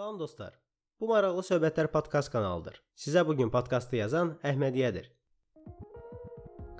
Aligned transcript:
Salam 0.00 0.18
dostlar. 0.18 0.54
Bu 1.00 1.08
maraqlı 1.08 1.42
söhbətlər 1.46 1.88
podkast 1.92 2.30
kanalıdır. 2.32 2.78
Sizə 2.98 3.26
bu 3.26 3.34
gün 3.36 3.50
podkastı 3.50 3.98
yazan 3.98 4.32
Əhmədiyyədir. 4.46 5.10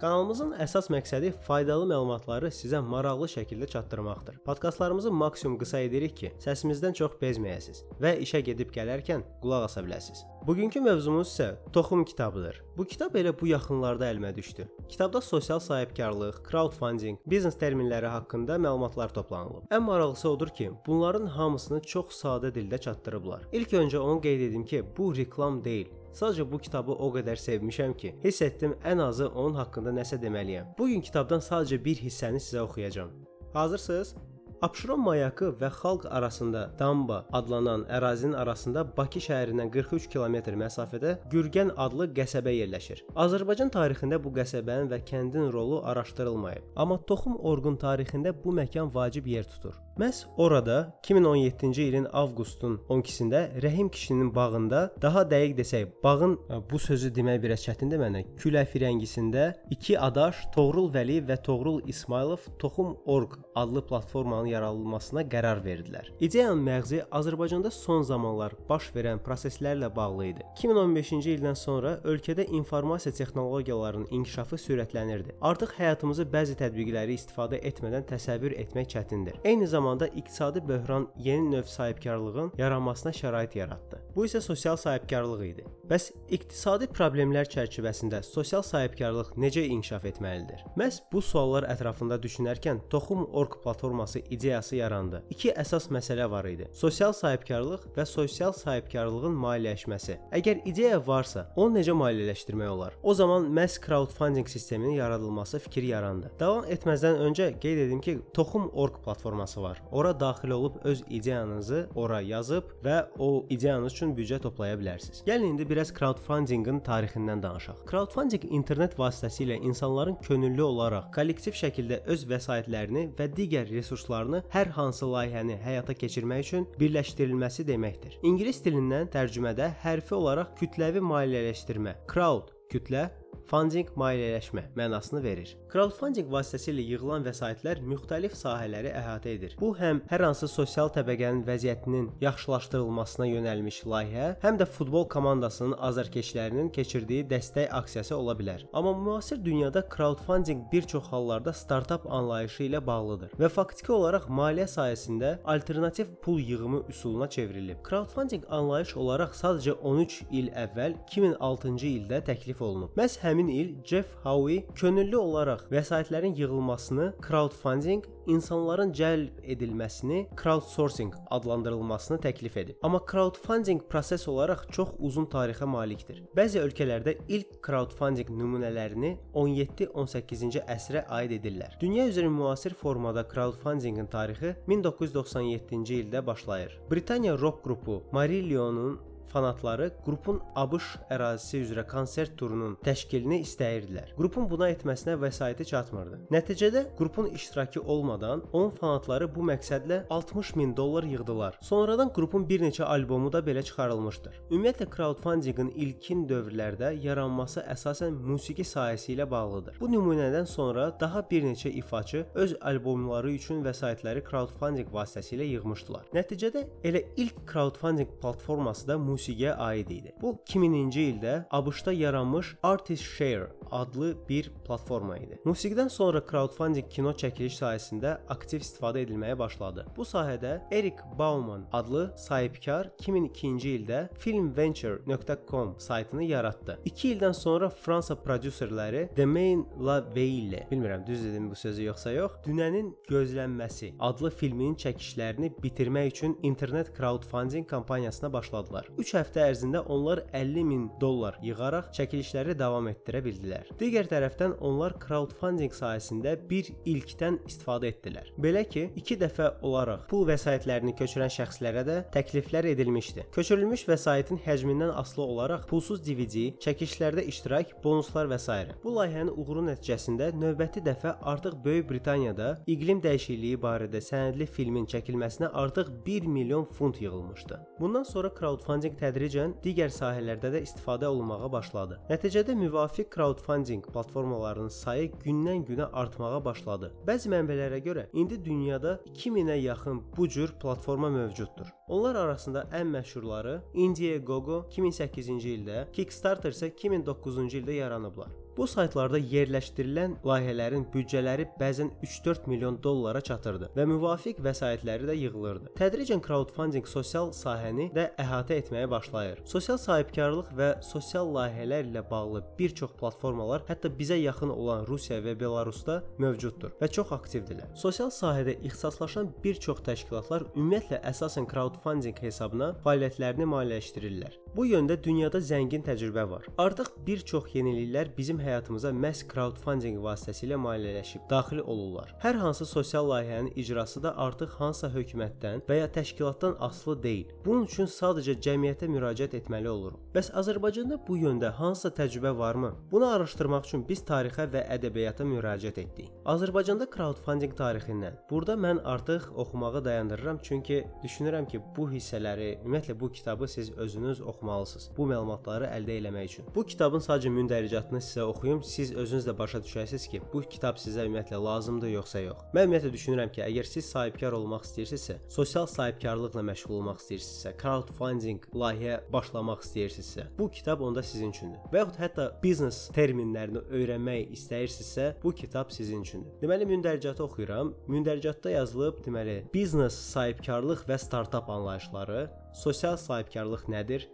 Kanalımızın 0.01 0.55
əsas 0.65 0.87
məqsədi 0.95 1.35
faydalı 1.45 1.91
məlumatları 1.91 2.55
sizə 2.55 2.81
maraqlı 2.81 3.29
şəkildə 3.35 3.67
çatdırmaqdır. 3.75 4.41
Podkastlarımızı 4.47 5.13
maksimum 5.13 5.59
qısa 5.59 5.85
edirik 5.91 6.17
ki, 6.17 6.35
səsimizdən 6.47 6.97
çox 7.03 7.19
bezməyəsiniz 7.21 7.83
və 8.01 8.19
işə 8.25 8.41
gedib 8.47 8.71
gələrkən 8.79 9.27
qulaq 9.43 9.69
asa 9.69 9.85
biləsiniz. 9.85 10.30
Bugünkü 10.47 10.81
mövzumuz 10.81 11.29
isə 11.29 11.55
Toxum 11.73 12.05
kitabıdır. 12.05 12.63
Bu 12.77 12.85
kitab 12.89 13.15
elə 13.15 13.35
bu 13.41 13.47
yaxınlarda 13.47 14.07
əlimə 14.09 14.31
düşdü. 14.37 14.65
Kitabda 14.89 15.21
sosial 15.21 15.59
sahibkarlıq, 15.61 16.39
crowdfunding, 16.51 17.19
biznes 17.27 17.59
terminləri 17.61 18.09
haqqında 18.09 18.57
məlumatlar 18.57 19.13
toplanılıb. 19.13 19.67
Ən 19.71 19.85
maraqlısı 19.85 20.29
odur 20.31 20.49
ki, 20.49 20.71
bunların 20.87 21.27
hamısını 21.27 21.83
çox 21.83 22.23
sadə 22.23 22.55
dildə 22.55 22.81
çatdırıblar. 22.81 23.45
İlk 23.53 23.77
öncə 23.83 23.99
onu 23.99 24.21
qeyd 24.21 24.47
edim 24.49 24.65
ki, 24.65 24.83
bu 24.97 25.13
reklam 25.17 25.61
deyil. 25.65 25.93
Sadəcə 26.17 26.49
bu 26.53 26.59
kitabı 26.59 26.97
o 26.97 27.13
qədər 27.19 27.37
sevmişəm 27.37 27.97
ki, 27.97 28.15
hiss 28.25 28.43
etdim 28.43 28.75
ən 28.85 29.03
azı 29.03 29.29
onun 29.29 29.61
haqqında 29.61 29.93
nəsə 30.01 30.23
deməliyəm. 30.25 30.73
Bu 30.79 30.89
gün 30.89 31.05
kitabdan 31.05 31.45
sadəcə 31.45 31.85
bir 31.85 32.01
hissəni 32.01 32.41
sizə 32.41 32.65
oxuyacağam. 32.65 33.13
Hazırsınız? 33.53 34.15
Abşeron 34.61 35.01
mayakı 35.01 35.47
və 35.57 35.71
xalq 35.73 36.03
arasında 36.13 36.67
Damba 36.79 37.23
adlanan 37.33 37.87
ərazinin 37.89 38.37
arasında 38.37 38.83
Bakı 38.97 39.23
şəhərindən 39.25 39.71
43 39.73 40.09
kilometr 40.13 40.59
məsafədə 40.61 41.15
Gürgən 41.33 41.73
adlı 41.81 42.11
qəsəbə 42.19 42.53
yerləşir. 42.59 43.01
Azərbaycan 43.17 43.73
tarixində 43.73 44.21
bu 44.21 44.35
qəsəbənin 44.37 44.91
və 44.93 45.01
kəndin 45.09 45.49
rolu 45.55 45.81
araşdırılmayıb, 45.89 46.75
amma 46.77 47.01
Toxum 47.09 47.39
Orqun 47.41 47.81
tarixində 47.81 48.35
bu 48.45 48.53
məkan 48.53 48.93
vacib 48.93 49.33
yer 49.33 49.49
tutur. 49.49 49.81
Məhz 49.97 50.27
orada 50.37 50.77
2017-ci 51.05 51.83
ilin 51.89 52.07
avqustun 52.13 52.79
12-sində 52.89 53.41
Rəhim 53.65 53.91
kişinin 53.91 54.35
bağında, 54.35 54.95
daha 55.03 55.25
dəqiq 55.29 55.57
desək, 55.57 55.89
bağın 56.05 56.39
bu 56.71 56.79
sözü 56.79 57.11
demək 57.17 57.43
biraz 57.43 57.65
çətindir 57.65 58.01
mənə. 58.01 58.23
Küləfirəngisində 58.41 59.51
iki 59.71 59.99
adaş 59.99 60.47
Toğrul 60.55 60.93
Vəli 60.95 61.19
və 61.25 61.41
Toğrul 61.45 61.83
İsmailov 61.89 62.49
Toxum 62.59 62.97
Orq 63.07 63.37
adlı 63.55 63.87
platformanın 63.87 64.50
yaradılmasına 64.51 65.25
qərar 65.33 65.63
verdilər. 65.65 66.11
İdeyanın 66.21 66.63
məğzi 66.67 67.03
Azərbaycanda 67.11 67.71
son 67.71 68.03
zamanlar 68.03 68.55
baş 68.69 68.91
verən 68.95 69.23
proseslərlə 69.25 69.91
bağlı 69.97 70.27
idi. 70.33 70.47
2015-ci 70.59 71.37
ildən 71.37 71.57
sonra 71.59 71.97
ölkədə 72.05 72.47
informasiya 72.59 73.15
texnologiyalarının 73.15 74.11
inkişafı 74.11 74.57
sürətlənirdi. 74.57 75.37
Artıq 75.41 75.75
həyatımızı 75.79 76.27
bəzi 76.35 76.57
tətbiqləri 76.61 77.17
istifadə 77.19 77.61
etmədən 77.71 78.07
təsəvvür 78.11 78.57
etmək 78.65 78.91
çətindir. 78.95 79.41
Eyni 79.45 79.67
zamanda 79.67 80.09
iqtisadi 80.09 80.69
böhran 80.69 81.09
yeni 81.17 81.51
növ 81.57 81.69
sahibkarlığın 81.71 82.53
yaranmasına 82.59 83.13
şərait 83.13 83.59
yaratdı. 83.59 84.01
Bu 84.17 84.27
isə 84.27 84.41
sosial 84.41 84.77
sahibkarlıq 84.77 85.45
idi. 85.47 85.65
Bəs 85.91 86.11
iqtisadi 86.31 86.87
problemlər 86.95 87.49
çərçivəsində 87.51 88.23
sosial 88.27 88.63
sahibkarlıq 88.67 89.33
necə 89.43 89.65
inkişaf 89.67 90.05
etməlidir? 90.11 90.65
Məhz 90.79 91.01
bu 91.13 91.23
suallar 91.23 91.67
ətrafında 91.71 92.19
düşünərkən 92.23 92.85
Toxum.org 92.91 93.57
platforması 93.65 94.23
ideyası 94.41 94.77
yarandı. 94.77 95.23
İki 95.31 95.53
əsas 95.53 95.91
məsələ 95.93 96.31
var 96.31 96.47
idi. 96.49 96.69
Sosial 96.73 97.13
sahibkarlıq 97.13 97.85
və 97.97 98.07
sosial 98.09 98.53
sahibkarlığın 98.57 99.37
maliyyələşməsi. 99.37 100.17
Əgər 100.33 100.63
ideya 100.71 101.01
varsa, 101.07 101.47
onu 101.57 101.77
necə 101.79 101.93
maliyyələşdirmək 101.97 102.71
olar? 102.73 102.97
O 103.03 103.15
zaman 103.15 103.49
məhz 103.57 103.79
crowdfunding 103.85 104.49
sisteminin 104.49 104.97
yaradılması 104.97 105.59
fikri 105.59 105.93
yarandı. 105.93 106.33
Davam 106.41 106.65
etməzdən 106.65 107.21
öncə 107.27 107.51
qeyd 107.61 107.83
edim 107.87 108.01
ki, 108.01 108.19
Toxum.org 108.35 109.03
platforması 109.05 109.63
var. 109.63 109.83
Ora 109.93 110.21
daxil 110.21 110.51
olub 110.51 110.81
öz 110.85 111.05
ideyanızı 111.11 111.89
ora 111.95 112.21
yazıb 112.21 112.73
və 112.85 113.05
o 113.19 113.47
ideyanız 113.51 113.93
üçün 113.93 114.17
büdcə 114.17 114.41
toplaya 114.41 114.79
bilərsiniz. 114.81 115.23
Gəlin 115.27 115.55
indi 115.55 115.69
biraz 115.69 115.93
crowdfundingin 115.95 116.81
tarixindən 116.87 117.43
danışaq. 117.43 117.85
Crowdfunding 117.91 118.49
internet 118.51 118.97
vasitəsilə 118.99 119.61
insanların 119.61 120.17
könüllü 120.25 120.63
olaraq 120.63 121.13
kollektiv 121.15 121.59
şəkildə 121.61 122.03
öz 122.07 122.27
vəsaitlərini 122.31 123.07
və 123.19 123.29
digər 123.37 123.69
resurslarını 123.71 124.30
hər 124.55 124.71
hansı 124.77 125.09
layihəni 125.11 125.57
həyata 125.65 125.97
keçirmək 125.99 126.45
üçün 126.47 126.69
birləşdirilməsi 126.81 127.67
deməkdir. 127.69 128.17
İngilis 128.23 128.63
dilindən 128.65 129.11
tərcümədə 129.15 129.73
hərfi 129.83 130.17
olaraq 130.19 130.55
kütləvi 130.61 131.03
maliyyələşdirmə, 131.13 131.97
crowd 132.11 132.55
kütlə 132.71 133.09
funding 133.51 133.89
maliyyələşmə 133.99 134.63
mənasını 134.79 135.23
verir. 135.25 135.57
Crowdfunding 135.73 136.29
vasitəsilə 136.31 136.83
yığılan 136.87 137.25
vəsaitlər 137.27 137.81
müxtəlif 137.83 138.35
sahələri 138.39 138.93
əhatə 138.95 139.35
edir. 139.35 139.57
Bu 139.61 139.73
həm 139.79 140.03
hər 140.11 140.25
hansı 140.27 140.49
sosial 140.51 140.91
təbəqənin 140.95 141.43
vəziyyətinin 141.47 142.09
yaxşılaşdırılmasına 142.23 143.27
yönəlmiş 143.31 143.81
layihə, 143.91 144.29
həm 144.45 144.59
də 144.61 144.67
futbol 144.71 145.09
komandasının 145.11 145.77
azarkeşlərinin 145.89 146.71
keçirdiyi 146.75 147.27
dəstək 147.31 147.71
aksiyası 147.81 148.17
ola 148.17 148.37
bilər. 148.39 148.67
Amma 148.73 148.95
müasir 148.99 149.43
dünyada 149.45 149.83
crowdfunding 149.97 150.65
bir 150.73 150.87
çox 150.91 151.11
hallarda 151.11 151.53
startap 151.53 152.07
anlayışı 152.07 152.69
ilə 152.69 152.85
bağlıdır 152.87 153.35
və 153.41 153.51
faktiki 153.51 153.93
olaraq 153.93 154.29
maliyyə 154.31 154.69
sahəsində 154.71 155.37
alternativ 155.45 156.15
pul 156.23 156.39
yığımı 156.39 156.83
üsuluna 156.89 157.31
çevrilib. 157.31 157.83
Crowdfunding 157.89 158.47
anlayış 158.51 158.97
olaraq 158.97 159.35
sadəcə 159.39 159.79
13 159.93 160.21
il 160.31 160.51
əvvəl 160.67 160.97
2006-cı 161.11 161.87
ildə 161.91 162.23
təklif 162.31 162.63
olunub. 162.63 162.95
Məhz 162.99 163.20
həmin 163.21 163.49
il 163.49 163.75
Jeff 163.85 164.15
Howe 164.25 164.63
könüllü 164.75 165.17
olaraq 165.17 165.67
vəsaitlərin 165.73 166.35
yığılmasını 166.39 167.13
crowdfunding, 167.27 168.05
insanların 168.27 168.93
cəlb 168.97 169.43
edilməsini 169.45 170.23
crowdsourcing 170.41 171.15
adlandırılmasını 171.31 172.19
təklif 172.25 172.57
edib. 172.57 172.79
Amma 172.83 173.01
crowdfunding 173.11 173.83
proses 173.89 174.29
olaraq 174.29 174.65
çox 174.73 174.95
uzun 174.99 175.27
tarixə 175.27 175.69
malikdir. 175.69 176.23
Bəzi 176.37 176.63
ölkələrdə 176.65 177.19
ilk 177.29 177.61
crowdfunding 177.67 178.33
nümunələrini 178.41 179.13
17-18-ci 179.35 180.65
əsrə 180.65 181.05
aid 181.09 181.37
edirlər. 181.37 181.77
Dünya 181.81 182.09
üzrə 182.09 182.33
müasir 182.33 182.75
formada 182.75 183.27
crowdfundingin 183.29 184.09
tarixi 184.09 184.55
1997-ci 184.69 186.03
ildə 186.07 186.25
başlayır. 186.27 186.81
Britaniya 186.91 187.37
rock 187.39 187.65
qrupu 187.65 188.03
Marillion'un 188.13 188.99
fanatları 189.31 189.91
qrupun 190.05 190.41
ABŞ 190.59 190.87
ərazisi 191.15 191.61
üzrə 191.65 191.85
konsert 191.89 192.37
turunun 192.39 192.77
təşkilini 192.85 193.41
istəyirdilər. 193.45 194.15
Qrupun 194.19 194.49
buna 194.51 194.71
etməsinə 194.75 195.17
vəsaiti 195.21 195.67
çatmırdı. 195.71 196.21
Nəticədə 196.35 196.83
qrupun 196.99 197.31
iştirakı 197.37 197.81
olmadan 197.81 198.43
onun 198.53 198.71
fanatları 198.75 199.29
bu 199.35 199.45
məqsədlə 199.51 200.03
60 200.11 200.55
min 200.57 200.77
dollar 200.77 201.07
yığdılar. 201.09 201.59
Sonradan 201.63 202.13
qrupun 202.17 202.49
bir 202.49 202.65
neçə 202.65 202.85
albomu 202.85 203.33
da 203.33 203.43
belə 203.47 203.63
çıxarılmışdır. 203.63 204.41
Ümumiyyətlə 204.51 204.89
crowdfundingin 204.95 205.73
ilkin 205.77 206.27
dövrlərdə 206.31 206.93
yaranması 207.05 207.65
əsasən 207.77 208.19
musiqi 208.27 208.67
sahəsi 208.67 209.15
ilə 209.15 209.29
bağlıdır. 209.31 209.79
Bu 209.81 209.91
nümunədən 209.95 210.49
sonra 210.51 210.91
daha 211.01 211.23
bir 211.31 211.47
neçə 211.47 211.71
ifaçı 211.83 212.27
öz 212.35 212.57
albomları 212.61 213.33
üçün 213.39 213.63
vəsaitləri 213.65 214.25
crowdfunding 214.27 214.91
vasitəsilə 214.95 215.47
yığmışdılar. 215.55 216.11
Nəticədə 216.15 216.67
elə 216.85 217.05
ilk 217.17 217.45
crowdfunding 217.53 218.19
platforması 218.23 218.89
da 218.89 218.99
musiqi 218.99 219.20
musiqiyə 219.21 219.55
aid 219.59 219.91
idi. 219.93 220.13
Bu 220.21 220.33
2000-ci 220.49 221.03
ildə 221.13 221.35
ABŞ-da 221.53 221.93
yaranmış 221.93 222.57
Artist 222.63 223.05
Share 223.05 223.51
adlı 223.73 224.15
bir 224.29 224.51
platforma 224.67 225.19
idi. 225.19 225.39
Musiqidən 225.45 225.89
sonra 225.91 226.23
crowdfunding 226.31 226.89
kino 226.91 227.13
çəkiliş 227.23 227.61
sahəsində 227.61 228.17
aktiv 228.29 228.65
istifadə 228.65 229.05
edilməyə 229.05 229.39
başladı. 229.39 229.87
Bu 229.97 230.07
sahədə 230.07 230.61
Eric 230.73 231.03
Bauman 231.19 231.67
adlı 231.73 232.11
sahibkar 232.19 232.91
2002-ci 233.03 233.75
ildə 233.79 234.01
filmventure.com 234.19 235.75
saytını 235.79 236.25
yaratdı. 236.25 236.79
2 236.85 237.13
ildən 237.15 237.35
sonra 237.35 237.71
Fransa 237.71 238.15
prodüserləri 238.15 239.09
Demain 239.17 239.67
La 239.81 240.01
Veille, 240.15 240.67
bilmirəm 240.71 241.07
düz 241.07 241.25
dedim 241.25 241.51
bu 241.51 241.55
sözü 241.55 241.85
yoxsa 241.85 242.13
yox, 242.13 242.39
Dünənin 242.47 242.93
gözlənməsi 243.09 243.95
adlı 243.99 244.31
filmin 244.31 244.75
çəkişlərini 244.75 245.53
bitirmək 245.63 246.13
üçün 246.15 246.39
internet 246.43 246.97
crowdfunding 246.97 247.69
kampaniyasına 247.69 248.33
başladılar. 248.33 248.89
3 248.99 249.15
həftə 249.15 249.47
ərzində 249.51 249.85
onlar 249.87 250.25
50 250.33 250.65
min 250.65 250.89
dollar 251.01 251.39
yığaraq 251.43 251.93
çəkilişləri 251.97 252.59
davam 252.59 252.89
etdirə 252.89 253.25
bildilər. 253.25 253.60
Etdilər. 253.61 253.79
Digər 253.81 254.09
tərəfdən 254.11 254.55
onlar 254.61 254.95
crowdfunding 255.01 255.73
sahəsində 255.73 256.37
bir 256.49 256.71
ilkdən 256.89 257.41
istifadə 257.49 257.91
etdilər. 257.91 258.31
Belə 258.39 258.65
ki, 258.69 258.91
2 258.97 259.19
dəfə 259.21 259.49
olaraq 259.63 260.07
pul 260.09 260.27
vəsaitlərini 260.29 260.95
köçürən 260.99 261.31
şəxslərə 261.31 261.85
də 261.87 261.97
təkliflər 262.15 262.71
edilmişdi. 262.73 263.27
Köçürülmüş 263.35 263.87
vəsaitin 263.89 264.41
həcmindən 264.45 264.93
asılı 264.95 265.25
olaraq 265.25 265.67
pulsuz 265.69 266.03
DVD, 266.05 266.57
çəkilişlərdə 266.61 267.27
iştirak, 267.31 267.77
bonuslar 267.85 268.29
və 268.31 268.39
s. 268.39 268.59
Bu 268.85 268.95
layihənin 268.97 269.33
uğuru 269.37 269.65
nəticəsində 269.69 270.33
növbəti 270.37 270.83
dəfə 270.85 271.17
artıq 271.23 271.59
Böyük 271.65 271.91
Britaniyada 271.91 272.51
iqlim 272.67 273.01
dəyişikliyi 273.05 273.61
barədə 273.61 274.01
sənədli 274.05 274.47
filmin 274.47 274.87
çəkilməsinə 274.91 275.53
artıq 275.53 275.91
1 276.07 276.27
milyon 276.27 276.65
funt 276.65 277.01
yığılmışdı. 277.03 277.61
Bundan 277.81 278.05
sonra 278.05 278.31
crowdfunding 278.39 278.97
tədricən 279.01 279.57
digər 279.65 279.93
sahələrdə 279.95 280.53
də 280.55 280.63
istifadə 280.67 281.09
olunmağa 281.11 281.51
başladı. 281.53 282.01
Nəticədə 282.11 282.55
müvafiq 282.59 283.09
crowdfunding 283.15 283.50
platformalarının 283.93 284.69
sayı 284.69 285.11
gündən-günə 285.25 285.91
artmağa 285.93 286.45
başladı. 286.45 286.93
Bəzi 287.07 287.31
mənbələrə 287.33 287.81
görə 287.85 288.07
indi 288.13 288.39
dünyada 288.45 289.01
2000-ə 289.07 289.57
yaxın 289.61 290.03
bu 290.17 290.29
cür 290.29 290.53
platforma 290.63 291.11
mövcuddur. 291.11 291.73
Onlar 291.89 292.15
arasında 292.15 292.67
ən 292.73 292.93
məşhurları 292.97 293.61
Indiegogo 293.75 294.67
2008-ci 294.71 295.57
ildə, 295.57 295.87
Kickstarter 295.93 296.55
isə 296.55 296.71
2009-cu 296.71 297.49
ildə 297.61 297.81
yaranıblar. 297.83 298.40
Bu 298.57 298.67
saytlarda 298.67 299.19
yerləşdirilən 299.19 300.17
layihələrin 300.27 300.83
büdcələri 300.93 301.47
bəzən 301.61 301.93
3-4 302.03 302.49
milyon 302.51 302.79
dollara 302.83 303.21
çatırdı 303.21 303.71
və 303.77 303.87
müvafiq 303.87 304.41
vəsaitləri 304.45 305.07
də 305.11 305.15
yığılırdı. 305.17 305.71
Tədricən 305.79 306.23
crowdfunding 306.25 306.89
sosial 306.91 307.31
sahəni 307.37 307.87
də 307.95 308.09
əhatə 308.21 308.59
etməyə 308.61 308.91
başlayır. 308.91 309.43
Sosial 309.49 309.79
sahibkarlıq 309.79 310.51
və 310.59 310.71
sosial 310.85 311.31
layihələr 311.37 311.87
ilə 311.93 312.03
bağlı 312.11 312.43
bir 312.59 312.75
çox 312.81 312.97
platformalar 313.01 313.65
hətta 313.71 313.93
bizə 314.01 314.19
yaxın 314.19 314.51
olan 314.57 314.87
Rusiya 314.89 315.21
və 315.25 315.37
Belarusda 315.41 316.01
mövcuddur 316.19 316.75
və 316.83 316.91
çox 316.99 317.15
aktivdirlər. 317.17 317.71
Sosial 317.79 318.11
sahədə 318.11 318.57
ixtisaslaşan 318.59 319.31
bir 319.45 319.63
çox 319.63 319.85
təşkilatlar 319.87 320.49
ümumiyyətlə 320.57 321.01
əsasən 321.13 321.47
crowdfunding 321.51 322.19
hesabına 322.27 322.73
fəaliyyətlərini 322.85 323.49
maliyyələşdirirlər. 323.55 324.37
Bu 324.57 324.67
yöndə 324.67 324.97
dünyada 324.99 325.39
zəngin 325.39 325.85
təcrübə 325.87 326.27
var. 326.31 326.47
Artıq 326.59 326.91
bir 327.07 327.23
çox 327.33 327.53
yeniliklər 327.55 328.11
bizim 328.17 328.40
həyatımıza 328.45 328.91
məhz 328.95 329.23
crowdfunding 329.31 329.99
vasitəsilə 330.05 330.57
maliyyələşib 330.61 331.27
daxil 331.31 331.61
olurlar. 331.65 332.15
Hər 332.23 332.39
hansı 332.43 332.67
sosial 332.67 333.09
layihənin 333.11 333.53
icrası 333.61 334.03
da 334.03 334.13
artıq 334.27 334.57
hansısa 334.59 334.91
hökumətdən 334.95 335.65
və 335.69 335.79
ya 335.81 335.89
təşkilatdan 335.93 336.57
asılı 336.61 337.03
deyil. 337.03 337.33
Bunun 337.45 337.67
üçün 337.69 337.89
sadəcə 337.91 338.37
cəmiyyətə 338.47 338.89
müraciət 338.91 339.37
etməli 339.41 339.69
oluruq. 339.69 340.01
Bəs 340.15 340.31
Azərbaycanda 340.43 340.99
bu 341.09 341.17
yöndə 341.19 341.53
hansısa 341.59 341.93
təcrübə 342.01 342.33
varmı? 342.39 342.73
Bunu 342.93 343.09
araşdırmaq 343.15 343.67
üçün 343.69 343.85
biz 343.89 344.05
tarixə 344.09 344.47
və 344.53 344.65
ədəbiyyata 344.77 345.27
müraciət 345.27 345.83
etdik. 345.85 346.11
Azərbaycanda 346.25 346.87
crowdfunding 346.91 347.57
tarixindən. 347.59 348.19
Burada 348.31 348.55
mən 348.55 348.83
artıq 348.85 349.31
oxumağı 349.35 349.85
dayandırıram 349.85 350.39
çünki 350.43 350.85
düşünürəm 351.05 351.49
ki, 351.49 351.61
bu 351.77 351.89
hissələri, 351.91 352.51
ümumiyyətlə 352.65 353.01
bu 353.01 353.13
kitabı 353.13 353.49
siz 353.49 353.73
özünüz 353.73 354.21
oxumalısınız. 354.21 354.91
Bu 354.97 355.07
məlumatları 355.11 355.71
əldə 355.75 355.99
etmək 356.01 356.31
üçün. 356.31 356.49
Bu 356.55 356.65
kitabın 356.67 357.03
sadəcə 357.05 357.33
mündəricatını 357.35 358.01
sizə 358.05 358.27
oxuyum, 358.31 358.63
siz 358.63 358.93
özünüz 358.95 359.27
də 359.29 359.35
başa 359.39 359.59
düşəsiniz 359.65 360.07
ki, 360.11 360.21
bu 360.33 360.43
kitab 360.51 360.79
sizə 360.81 361.05
ümumiyyətlə 361.09 361.41
lazımdır 361.45 361.93
yoxsa 361.95 362.23
yox. 362.25 362.45
Mən 362.55 362.69
ümumiyyətlə 362.69 362.93
düşünürəm 362.95 363.33
ki, 363.35 363.43
əgər 363.45 363.69
siz 363.69 363.89
sahibkar 363.93 364.37
olmaq 364.39 364.65
istəyirsinizsə, 364.69 365.19
sosial 365.29 365.69
sahibkarlıqla 365.71 366.45
məşğul 366.51 366.77
olmaq 366.79 367.03
istəyirsinizsə, 367.03 367.55
crowdfunding 367.61 368.49
layihə 368.63 369.01
başlamaq 369.13 369.65
istəyirsinizsə, 369.67 370.27
bu 370.39 370.49
kitab 370.57 370.83
onda 370.87 371.03
sizin 371.03 371.35
üçündür. 371.35 371.61
Və 371.73 371.83
yaxud 371.83 372.01
hətta 372.01 372.29
biznes 372.43 372.81
terminlərini 372.97 373.65
öyrənmək 373.69 374.35
istəyirsinizsə, 374.39 375.11
bu 375.23 375.35
kitab 375.43 375.75
sizin 375.75 376.07
üçündür. 376.07 376.35
Deməli 376.43 376.69
mündəricatı 376.71 377.27
oxuyuram. 377.27 377.75
Mündəricatda 377.91 378.57
yazılıb, 378.57 379.05
deməli, 379.07 379.39
biznes 379.55 379.97
sahibkarlıq 380.15 380.87
və 380.89 380.99
startap 381.01 381.51
anlayışları, 381.51 382.27
sosial 382.65 382.97
sahibkarlıq 383.01 383.69
nədir? 383.71 384.09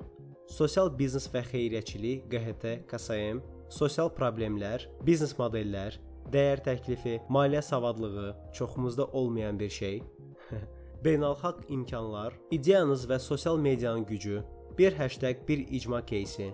sosial 0.51 0.91
biznes 0.99 1.27
və 1.33 1.43
xeyriyyəçilik, 1.51 2.27
QHT, 2.31 2.77
KSM, 2.91 3.41
sosial 3.70 4.12
problemlər, 4.14 4.88
biznes 5.06 5.34
modellər, 5.38 5.98
dəyər 6.32 6.62
təklifi, 6.66 7.20
maliyyə 7.30 7.62
savadlığı, 7.66 8.36
çoxumuzda 8.54 9.06
olmayan 9.06 9.60
bir 9.60 9.70
şey, 9.70 10.02
beynəlxalq 11.04 11.66
imkanlar, 11.74 12.36
ideyanız 12.52 13.08
və 13.10 13.20
sosial 13.20 13.58
medianın 13.58 14.06
gücü, 14.06 14.44
bir 14.78 14.94
hashtag, 14.94 15.48
bir 15.48 15.66
icma 15.68 16.02
кейsi, 16.06 16.52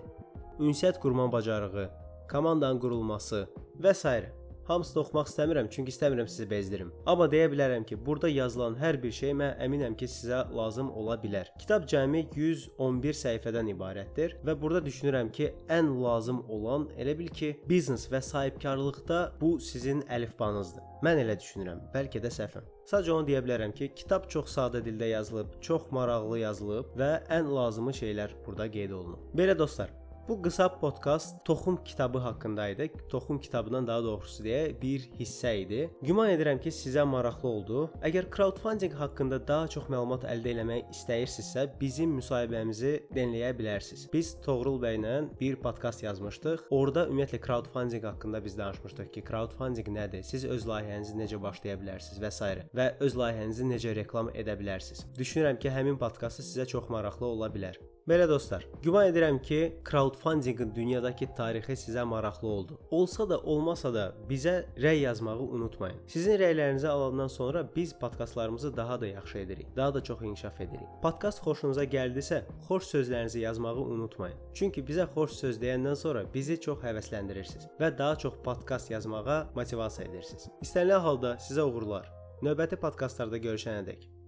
ünsiyyət 0.58 1.00
qurma 1.02 1.30
bacarığı, 1.32 1.88
komandanın 2.30 2.80
qurulması 2.80 3.46
və 3.80 3.94
s. 3.94 4.32
Hamısını 4.67 5.01
oxumaq 5.01 5.27
istəmirəm, 5.27 5.67
çünki 5.69 5.91
istəmirəm 5.91 6.27
sizi 6.31 6.45
bezdirim. 6.49 6.91
Amma 7.05 7.27
deyə 7.31 7.49
bilərəm 7.51 7.83
ki, 7.87 7.97
burada 8.05 8.29
yazılan 8.31 8.77
hər 8.79 8.99
bir 9.03 9.11
şey 9.11 9.33
mən 9.39 9.57
əminəm 9.65 9.97
ki, 9.99 10.07
sizə 10.07 10.43
lazım 10.55 10.91
ola 10.91 11.17
bilər. 11.19 11.51
Kitab 11.59 11.87
cəmi 11.91 12.23
111 12.35 13.19
səhifədən 13.23 13.73
ibarətdir 13.73 14.37
və 14.47 14.55
burada 14.61 14.83
düşünürəm 14.85 15.33
ki, 15.35 15.51
ən 15.67 15.91
lazım 16.03 16.45
olan 16.49 16.87
elə 16.97 17.17
bil 17.19 17.27
ki, 17.27 17.57
biznes 17.69 18.07
və 18.11 18.23
sahibkarlıqda 18.23 19.19
bu 19.41 19.57
sizin 19.59 20.05
əlifbanızdır. 20.07 20.87
Mən 21.03 21.19
elə 21.25 21.35
düşünürəm. 21.39 21.81
Bəlkə 21.91 22.21
də 22.23 22.31
səhvəm. 22.31 22.69
Sadəcə 22.87 23.11
onu 23.11 23.27
deyə 23.27 23.41
bilərəm 23.43 23.73
ki, 23.75 23.89
kitab 23.99 24.29
çox 24.31 24.53
sadə 24.55 24.79
dildə 24.83 25.09
yazılıb, 25.11 25.57
çox 25.63 25.89
maraqlı 25.95 26.39
yazılıb 26.39 26.95
və 26.99 27.11
ən 27.31 27.51
lazımı 27.51 27.91
şeylər 27.99 28.37
burada 28.45 28.69
qeyd 28.71 28.95
olunub. 28.95 29.27
Belə 29.35 29.57
dostlar, 29.59 29.91
Bu 30.27 30.41
qısa 30.41 30.79
podkast 30.79 31.45
Toxum 31.45 31.83
kitabı 31.83 32.17
haqqında 32.17 32.67
idi. 32.69 32.91
Toxum 33.09 33.39
kitabından 33.39 33.87
daha 33.87 34.03
doğrusu 34.03 34.43
deyə 34.43 34.81
bir 34.81 35.09
hissə 35.19 35.51
idi. 35.59 35.89
Güman 36.01 36.29
edirəm 36.31 36.61
ki, 36.63 36.71
sizə 36.71 37.03
maraqlı 37.03 37.49
oldu. 37.49 37.81
Əgər 38.07 38.29
crowdfunding 38.31 38.95
haqqında 38.95 39.41
daha 39.47 39.67
çox 39.67 39.89
məlumat 39.91 40.23
əldə 40.23 40.53
etmək 40.53 40.93
istəyirsinizsə, 40.95 41.65
bizim 41.81 42.15
müsahibəmizi 42.21 42.93
dinləyə 43.11 43.51
bilərsiniz. 43.59 44.07
Biz 44.13 44.31
Toğrul 44.45 44.79
bəylə 44.85 45.17
bir 45.41 45.59
podkast 45.65 46.05
yazmışdıq. 46.07 46.69
Orda 46.71 47.07
ümumiyyətlə 47.11 47.41
crowdfunding 47.43 48.07
haqqında 48.07 48.43
biz 48.45 48.57
danışmışdıq 48.57 49.11
ki, 49.13 49.25
crowdfunding 49.27 49.91
nədir? 49.97 50.23
Siz 50.23 50.45
öz 50.45 50.67
layihənizi 50.71 51.19
necə 51.19 51.41
başlaya 51.43 51.75
bilərsiniz 51.83 52.23
və 52.23 52.31
s. 52.31 52.53
və 52.71 52.93
öz 53.03 53.19
layihənizi 53.23 53.67
necə 53.75 53.95
reklam 53.99 54.31
edə 54.31 54.55
bilərsiniz. 54.55 55.03
Düşünürəm 55.19 55.59
ki, 55.59 55.67
həmin 55.69 55.99
podkastı 55.99 56.47
sizə 56.47 56.69
çox 56.77 56.87
maraqlı 56.87 57.27
ola 57.27 57.51
bilər. 57.51 57.75
Belə 58.03 58.25
dostlar, 58.27 58.65
güman 58.83 59.05
edirəm 59.07 59.37
ki, 59.41 59.77
crowdfundingin 59.87 60.73
dünyadakı 60.75 61.29
tarixi 61.37 61.77
sizə 61.79 62.03
maraqlı 62.03 62.47
oldu. 62.47 62.79
Olsa 62.91 63.29
da, 63.29 63.37
olmasa 63.39 63.93
da 63.93 64.15
bizə 64.29 64.65
rəy 64.75 64.97
yazmağı 65.05 65.39
unutmayın. 65.39 66.01
Sizin 66.07 66.35
rəylərinizi 66.41 66.87
alandan 66.87 67.27
sonra 67.27 67.61
biz 67.75 67.93
podkastlarımızı 67.99 68.77
daha 68.77 69.01
da 69.01 69.07
yaxşı 69.07 69.37
edirik, 69.37 69.67
daha 69.75 69.93
da 69.93 70.03
çox 70.03 70.21
inkişaf 70.21 70.61
edirik. 70.61 70.89
Podkast 71.01 71.39
xoşunuza 71.45 71.83
gəldisə, 71.83 72.41
xoş 72.67 72.89
sözlərinizi 72.89 73.39
yazmağı 73.39 73.85
unutmayın. 73.85 74.41
Çünki 74.53 74.83
bizə 74.83 75.05
xoş 75.13 75.37
söz 75.37 75.61
deyəndən 75.61 75.95
sonra 75.95 76.25
bizi 76.33 76.59
çox 76.59 76.83
həvəsləndirirsiniz 76.83 77.69
və 77.79 77.97
daha 77.97 78.17
çox 78.17 78.33
podkast 78.43 78.91
yazmağa 78.91 79.37
motivasiya 79.55 80.09
edirsiniz. 80.09 80.49
İstənilən 80.61 80.99
halda 81.07 81.37
sizə 81.47 81.63
uğurlar. 81.63 82.11
Növbəti 82.43 82.75
podkastlarda 82.75 83.39
görüşənədək 83.47 84.22